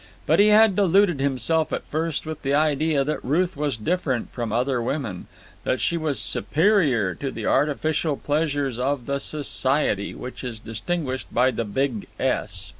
[0.25, 4.51] But he had deluded himself at first with the idea that Ruth was different from
[4.51, 5.27] other women,
[5.63, 11.51] that she was superior to the artificial pleasures of the Society which is distinguished by
[11.51, 12.69] the big S.